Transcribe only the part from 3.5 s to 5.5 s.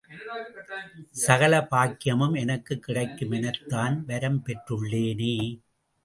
தான் வரம்பெற்றுள்ளேனே!